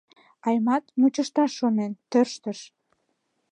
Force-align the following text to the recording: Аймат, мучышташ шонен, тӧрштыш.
Аймат, 0.47 0.83
мучышташ 0.99 1.51
шонен, 1.59 1.91
тӧрштыш. 2.11 2.59